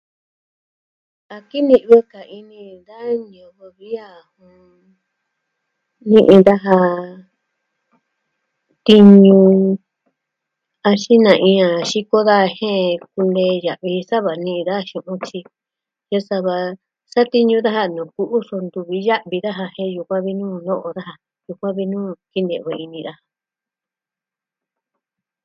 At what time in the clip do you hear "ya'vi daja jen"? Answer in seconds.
19.07-19.93